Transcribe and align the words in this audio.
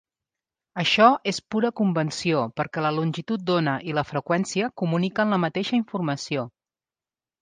Això 0.83 1.09
és 1.31 1.39
pura 1.55 1.69
convenció 1.81 2.41
perquè 2.61 2.83
la 2.85 2.93
longitud 2.97 3.45
d'ona 3.51 3.77
i 3.91 3.95
la 3.99 4.07
freqüència 4.13 4.71
comuniquen 4.83 5.35
la 5.37 5.43
mateixa 5.45 5.77
informació. 5.83 6.49